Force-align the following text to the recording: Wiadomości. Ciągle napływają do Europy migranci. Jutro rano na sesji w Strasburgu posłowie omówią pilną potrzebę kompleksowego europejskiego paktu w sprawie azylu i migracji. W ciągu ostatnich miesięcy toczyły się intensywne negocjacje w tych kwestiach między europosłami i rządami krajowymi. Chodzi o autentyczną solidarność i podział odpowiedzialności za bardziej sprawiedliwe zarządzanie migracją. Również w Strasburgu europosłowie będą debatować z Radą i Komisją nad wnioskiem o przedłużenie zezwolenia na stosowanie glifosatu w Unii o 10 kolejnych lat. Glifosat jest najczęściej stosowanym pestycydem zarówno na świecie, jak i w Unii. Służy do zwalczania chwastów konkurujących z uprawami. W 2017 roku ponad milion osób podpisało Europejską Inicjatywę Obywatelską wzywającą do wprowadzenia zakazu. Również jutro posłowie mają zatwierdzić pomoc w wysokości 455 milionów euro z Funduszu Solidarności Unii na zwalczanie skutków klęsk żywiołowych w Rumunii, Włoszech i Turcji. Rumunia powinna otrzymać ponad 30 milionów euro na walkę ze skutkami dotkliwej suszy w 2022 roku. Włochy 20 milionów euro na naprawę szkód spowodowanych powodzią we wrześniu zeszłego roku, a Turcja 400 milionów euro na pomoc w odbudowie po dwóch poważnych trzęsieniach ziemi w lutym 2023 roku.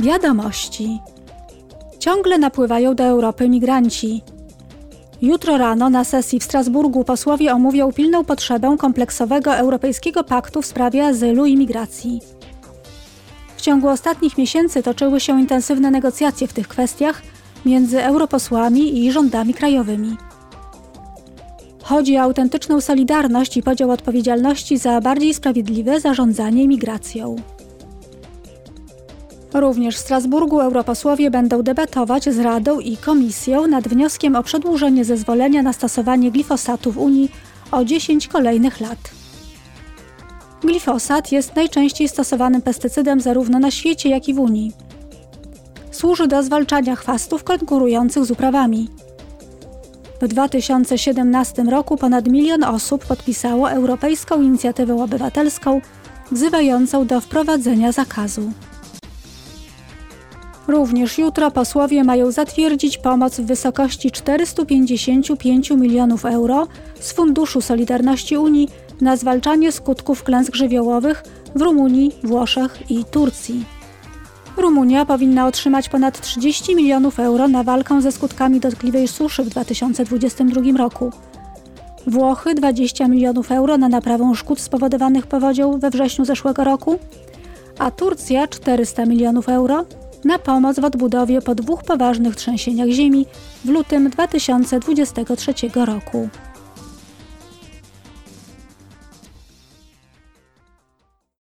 Wiadomości. 0.00 1.00
Ciągle 1.98 2.38
napływają 2.38 2.94
do 2.94 3.04
Europy 3.04 3.48
migranci. 3.48 4.22
Jutro 5.22 5.58
rano 5.58 5.90
na 5.90 6.04
sesji 6.04 6.40
w 6.40 6.44
Strasburgu 6.44 7.04
posłowie 7.04 7.52
omówią 7.52 7.92
pilną 7.92 8.24
potrzebę 8.24 8.76
kompleksowego 8.78 9.54
europejskiego 9.54 10.24
paktu 10.24 10.62
w 10.62 10.66
sprawie 10.66 11.06
azylu 11.06 11.46
i 11.46 11.56
migracji. 11.56 12.20
W 13.56 13.60
ciągu 13.60 13.88
ostatnich 13.88 14.38
miesięcy 14.38 14.82
toczyły 14.82 15.20
się 15.20 15.40
intensywne 15.40 15.90
negocjacje 15.90 16.46
w 16.46 16.52
tych 16.52 16.68
kwestiach 16.68 17.22
między 17.64 18.02
europosłami 18.02 19.04
i 19.04 19.12
rządami 19.12 19.54
krajowymi. 19.54 20.16
Chodzi 21.82 22.18
o 22.18 22.22
autentyczną 22.22 22.80
solidarność 22.80 23.56
i 23.56 23.62
podział 23.62 23.90
odpowiedzialności 23.90 24.78
za 24.78 25.00
bardziej 25.00 25.34
sprawiedliwe 25.34 26.00
zarządzanie 26.00 26.68
migracją. 26.68 27.36
Również 29.60 29.96
w 29.96 29.98
Strasburgu 29.98 30.60
europosłowie 30.60 31.30
będą 31.30 31.62
debatować 31.62 32.24
z 32.24 32.38
Radą 32.38 32.80
i 32.80 32.96
Komisją 32.96 33.66
nad 33.66 33.88
wnioskiem 33.88 34.36
o 34.36 34.42
przedłużenie 34.42 35.04
zezwolenia 35.04 35.62
na 35.62 35.72
stosowanie 35.72 36.30
glifosatu 36.30 36.92
w 36.92 36.98
Unii 36.98 37.32
o 37.72 37.84
10 37.84 38.28
kolejnych 38.28 38.80
lat. 38.80 38.98
Glifosat 40.60 41.32
jest 41.32 41.56
najczęściej 41.56 42.08
stosowanym 42.08 42.62
pestycydem 42.62 43.20
zarówno 43.20 43.58
na 43.58 43.70
świecie, 43.70 44.08
jak 44.08 44.28
i 44.28 44.34
w 44.34 44.38
Unii. 44.38 44.72
Służy 45.90 46.28
do 46.28 46.42
zwalczania 46.42 46.96
chwastów 46.96 47.44
konkurujących 47.44 48.24
z 48.24 48.30
uprawami. 48.30 48.88
W 50.22 50.28
2017 50.28 51.62
roku 51.62 51.96
ponad 51.96 52.28
milion 52.28 52.64
osób 52.64 53.06
podpisało 53.06 53.70
Europejską 53.70 54.42
Inicjatywę 54.42 55.02
Obywatelską 55.02 55.80
wzywającą 56.32 57.06
do 57.06 57.20
wprowadzenia 57.20 57.92
zakazu. 57.92 58.52
Również 60.68 61.18
jutro 61.18 61.50
posłowie 61.50 62.04
mają 62.04 62.30
zatwierdzić 62.30 62.98
pomoc 62.98 63.40
w 63.40 63.46
wysokości 63.46 64.10
455 64.10 65.70
milionów 65.70 66.24
euro 66.24 66.66
z 67.00 67.12
Funduszu 67.12 67.60
Solidarności 67.60 68.36
Unii 68.36 68.68
na 69.00 69.16
zwalczanie 69.16 69.72
skutków 69.72 70.22
klęsk 70.22 70.54
żywiołowych 70.54 71.22
w 71.54 71.62
Rumunii, 71.62 72.12
Włoszech 72.24 72.90
i 72.90 73.04
Turcji. 73.04 73.64
Rumunia 74.56 75.06
powinna 75.06 75.46
otrzymać 75.46 75.88
ponad 75.88 76.20
30 76.20 76.74
milionów 76.74 77.20
euro 77.20 77.48
na 77.48 77.62
walkę 77.62 78.02
ze 78.02 78.12
skutkami 78.12 78.60
dotkliwej 78.60 79.08
suszy 79.08 79.42
w 79.44 79.48
2022 79.48 80.60
roku. 80.76 81.12
Włochy 82.06 82.54
20 82.54 83.08
milionów 83.08 83.52
euro 83.52 83.78
na 83.78 83.88
naprawę 83.88 84.32
szkód 84.34 84.60
spowodowanych 84.60 85.26
powodzią 85.26 85.78
we 85.78 85.90
wrześniu 85.90 86.24
zeszłego 86.24 86.64
roku, 86.64 86.98
a 87.78 87.90
Turcja 87.90 88.48
400 88.48 89.06
milionów 89.06 89.48
euro 89.48 89.84
na 90.26 90.38
pomoc 90.38 90.80
w 90.80 90.84
odbudowie 90.84 91.42
po 91.42 91.54
dwóch 91.54 91.84
poważnych 91.84 92.36
trzęsieniach 92.36 92.88
ziemi 92.88 93.26
w 93.64 93.68
lutym 93.68 94.10
2023 94.10 95.54
roku. 95.74 96.28